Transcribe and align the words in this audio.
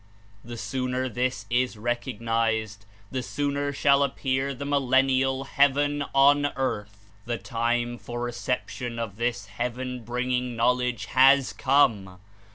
The 0.43 0.57
sooner 0.57 1.07
this 1.07 1.45
is 1.51 1.77
recognized, 1.77 2.87
the 3.11 3.21
sooner 3.21 3.71
shall 3.71 4.01
appear 4.01 4.51
the 4.51 4.65
millennial 4.65 5.43
"Heaven 5.43 6.03
on 6.15 6.47
earth." 6.55 7.05
The 7.25 7.37
time 7.37 7.99
for 7.99 8.21
reception 8.23 8.97
of 8.97 9.17
this 9.17 9.45
heaven 9.45 10.03
bringing 10.03 10.55
knowl 10.55 10.81
edge 10.81 11.05
has 11.05 11.53
come. 11.53 12.17